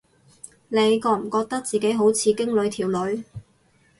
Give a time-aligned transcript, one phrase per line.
[0.69, 3.23] 你覺唔覺得自己好似經理條女